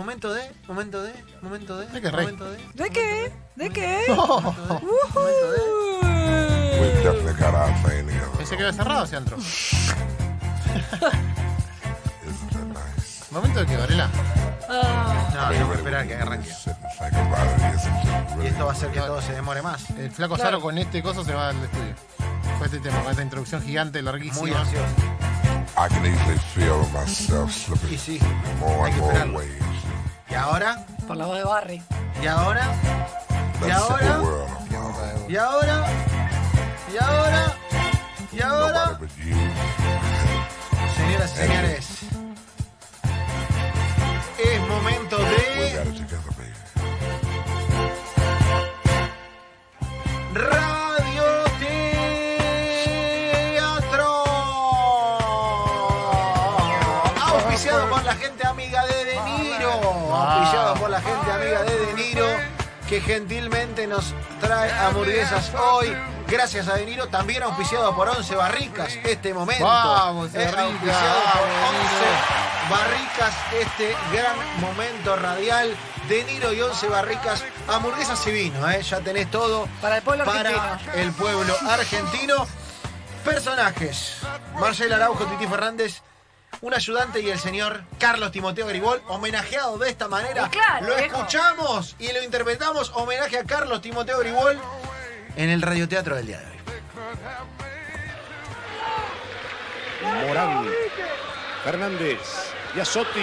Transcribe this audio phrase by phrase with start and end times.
[0.00, 1.12] momento de, momento de,
[1.42, 2.24] momento de, ¿De qué, Rey?
[2.24, 2.58] momento de.
[2.72, 3.32] ¿De qué?
[3.56, 4.04] ¿De qué?
[4.08, 5.60] Momento de.
[8.38, 9.36] Pensé que había cerrado ese antro.
[13.30, 14.08] Momento de que Varela.
[14.68, 16.48] Ah, No, tengo que esperar que arranque.
[18.42, 19.90] Y esto va a hacer que todo se demore más.
[19.90, 20.50] El flaco Claro.
[20.50, 21.94] Saro con este coso se va al estudio.
[22.58, 24.40] Con este tema, con esta introducción gigante, larguísima.
[24.40, 24.86] Muy ansioso.
[25.76, 28.20] I can easily feel myself Y slipping sí.
[28.58, 29.62] more and more ways.
[30.30, 31.82] Y ahora, por la voz de Barry.
[32.22, 32.74] y ahora,
[33.66, 34.22] y ahora,
[35.28, 35.86] y ahora,
[36.88, 37.56] y ahora,
[38.32, 38.86] y ahora.
[38.86, 39.36] Nobody but you.
[40.96, 41.86] Señoras y señores,
[57.60, 59.70] Auspiciado por la gente amiga de De Niro.
[59.70, 62.26] Auspiciado por la gente amiga de De Niro.
[62.88, 65.94] Que gentilmente nos trae hamburguesas hoy.
[66.26, 67.08] Gracias a De Niro.
[67.08, 69.66] También auspiciado por 11 Barricas este momento.
[69.66, 70.58] Vamos, Barricas.
[70.58, 75.76] auspiciado por Vamos, 11 De Barricas este gran momento radial.
[76.08, 77.44] De Niro y 11 Barricas.
[77.68, 78.80] Hamburguesas y vino, ¿eh?
[78.82, 80.92] Ya tenés todo Para el pueblo para argentino.
[80.94, 82.46] el pueblo argentino.
[83.22, 84.16] Personajes:
[84.58, 86.00] Marcela Araujo, Titi Fernández,
[86.62, 90.46] un ayudante y el señor Carlos Timoteo Gribol, homenajeado de esta manera.
[90.46, 91.16] Y claro, lo viejo.
[91.16, 92.92] escuchamos y lo interpretamos.
[92.94, 94.58] Homenaje a Carlos Timoteo Gribol
[95.36, 96.50] en el radioteatro del día de hoy.
[100.26, 100.66] Morán,
[101.64, 102.18] Fernández,
[102.76, 103.20] Yasotti.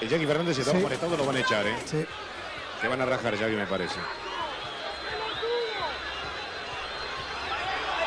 [0.00, 1.76] El Jackie Fernández se está conectado, lo van a echar, ¿eh?
[1.84, 2.06] Sí.
[2.80, 3.96] Que van a rajar, Jackie, me parece.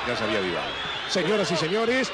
[0.08, 0.93] Ya sabía Vival.
[1.14, 2.12] Señoras y señores,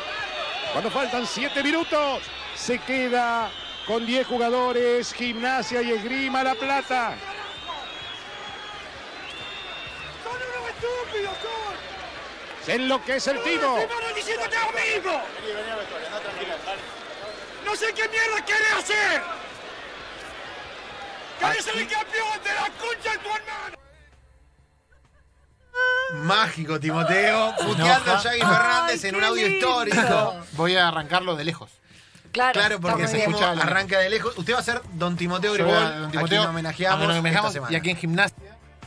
[0.73, 2.22] cuando faltan 7 minutos,
[2.53, 3.50] se queda
[3.88, 7.16] con 10 jugadores, Gimnasia y Esgrima La Plata.
[12.65, 13.80] Se enloquece el timo.
[17.64, 19.21] No sé qué mierda quiere hacer.
[21.39, 23.79] ¡Querés ser el campeón de la concha de tu hermano!
[26.14, 27.53] Mágico, Timoteo.
[27.65, 28.21] Puteando a.
[28.21, 29.67] Shaggy Fernández Ay, en un audio lindo.
[29.86, 30.36] histórico.
[30.53, 31.70] Voy a arrancarlo de lejos.
[32.31, 34.37] Claro, Claro, porque se escucha la- arranca de lejos.
[34.37, 37.49] Usted va a ser Don Timoteo a Don a Timoteo, quien a homenajeamos, quien homenajeamos,
[37.49, 37.73] esta semana.
[37.73, 38.37] y aquí en gimnasia,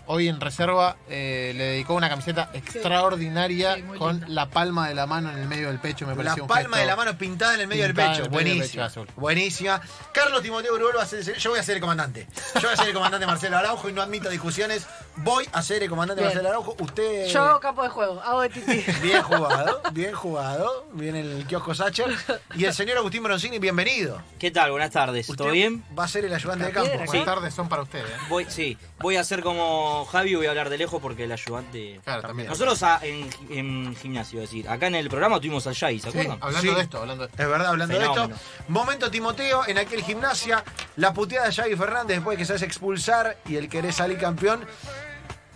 [0.07, 4.27] hoy en reserva, eh, le dedicó una camiseta extraordinaria Sí, con linda.
[4.29, 6.07] la palma de la mano en el medio del pecho.
[6.07, 8.31] Me La pareció un palma de la mano pintada en el medio del Pintada pecho.
[8.31, 8.87] Buenísima.
[8.89, 9.07] pecho.
[9.17, 9.81] Buenísima.
[10.13, 12.29] Carlos Timoteo Gribol va a ser Yo voy a ser el comandante.
[12.55, 14.87] Yo voy a ser el comandante Marcelo Araujo y no admito discusiones.
[15.17, 16.23] Voy a ser el comandante.
[16.23, 16.75] Marcelo Araujo.
[16.79, 17.27] Usted.
[17.27, 18.85] Yo hago campo de juego, hago de tití.
[19.03, 20.87] Bien jugado, bien jugado.
[20.95, 22.09] Viene el kiosco Sacher.
[22.55, 24.23] Y el señor Agustín Bronzini, bienvenido.
[24.39, 24.71] ¿Qué tal?
[24.71, 25.29] Buenas tardes.
[25.29, 25.85] Usted ¿Todo bien?
[25.99, 26.89] Va a ser el ayudante de campo.
[26.91, 27.25] Buenas Sí.
[27.25, 28.07] tardes son para ustedes.
[28.09, 28.15] ¿eh?
[28.31, 32.01] Voy, sí, voy a hacer como Javi voy a hablar de lejos porque el ayudante.
[32.05, 32.49] Claro, también.
[32.49, 36.11] Nosotros a- en, en gimnasio, es decir, acá en el programa tuvimos al Jai, ¿se
[36.11, 36.39] Sí, acuerdan?
[36.41, 36.75] hablando Sí.
[36.75, 37.43] de esto, hablando de esto.
[37.43, 38.29] Es verdad, hablando Fenómeno.
[38.29, 38.45] de esto.
[38.69, 40.65] Momento Timoteo en aquel gimnasia.
[40.97, 44.19] La puteada de Javi Fernández después de que se hace expulsar y el querer salir
[44.19, 44.65] campeón.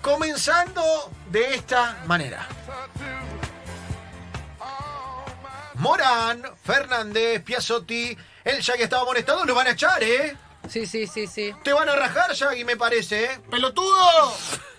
[0.07, 2.47] Comenzando de esta manera.
[5.75, 8.17] Morán, Fernández, Piazzotti.
[8.45, 10.37] El Yagui estaba molestado, lo van a echar, ¿eh?
[10.69, 11.53] Sí, sí, sí, sí.
[11.65, 13.41] Te van a rajar, Yagui, me parece, ¿eh?
[13.51, 14.33] ¡Pelotudo!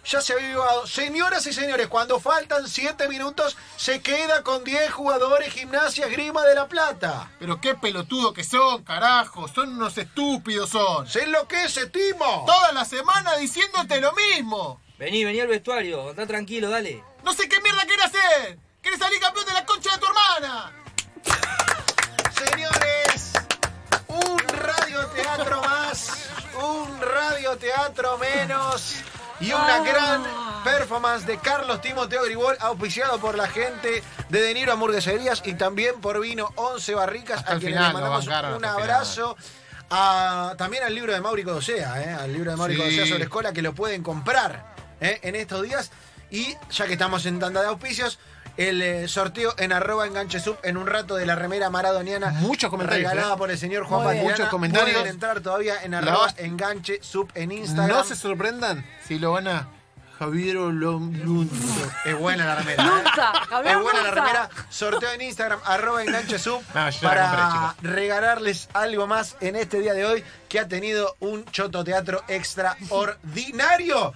[0.05, 0.87] Ya se había vivado.
[0.87, 6.55] Señoras y señores, cuando faltan 7 minutos, se queda con 10 jugadores Gimnasia Grima de
[6.55, 7.31] la Plata.
[7.37, 9.49] Pero qué pelotudo que son, carajo.
[9.49, 11.05] Son unos estúpidos son.
[11.05, 12.45] ¡Se enloquece, Timo!
[12.47, 14.79] Toda la semana diciéndote lo mismo.
[14.97, 17.03] Vení, vení al vestuario, anda tranquilo, dale.
[17.23, 18.57] No sé qué mierda quiere hacer.
[18.81, 20.71] ¿Quieres salir campeón de la concha de tu hermana?
[22.33, 23.33] Señores,
[24.07, 26.29] un radioteatro más,
[26.61, 28.95] un radioteatro menos
[29.39, 30.23] y una gran
[30.63, 36.01] performance de Carlos Timoteo Gribol, auspiciado por la gente de De Niro Hamburgueserías y también
[36.01, 39.37] por Vino 11 Barricas, Hasta a quienes final le mandamos bancaron un abrazo.
[39.91, 42.09] a- también al libro de Mauricio Docea, ¿eh?
[42.13, 42.89] al libro de Mauricio Sí.
[42.97, 45.19] Docea sobre escuela que lo pueden comprar ¿eh?
[45.23, 45.91] en estos días.
[46.29, 48.19] Y ya que estamos en tanda de auspicios,
[48.57, 52.31] el eh, sorteo en arroba enganche sub en un rato de la remera maradoniana.
[52.31, 53.37] Muchos comentarios, Regalada ¿eh?
[53.37, 54.03] por el señor Juan.
[54.03, 54.29] Patriana.
[54.29, 54.97] Muchos comentarios.
[54.97, 57.95] Pueden entrar todavía en arroba enganche sub en Instagram.
[57.95, 59.67] No se sorprendan si lo van a
[60.17, 61.53] Javier Olonlundo.
[62.03, 62.83] Es buena la remera.
[62.83, 62.87] ¿eh?
[62.87, 64.21] Lunza, Javier Es buena la Lunza.
[64.25, 64.49] remera.
[64.69, 69.93] Sorteo en Instagram, arroba enganche sub, No, para compré, regalarles algo más en este día
[69.93, 74.13] de hoy que ha tenido un choto teatro extraordinario.